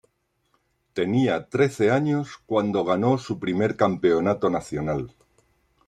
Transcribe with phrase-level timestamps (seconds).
[0.93, 5.13] Tenía trece años cuando ganó su primer campeonato nacional.